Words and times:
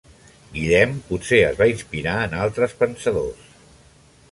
Guillem 0.53 0.95
potser 1.09 1.39
es 1.51 1.59
va 1.59 1.67
inspirar 1.73 2.17
en 2.25 2.35
altres 2.47 2.75
pensadors. 2.83 3.49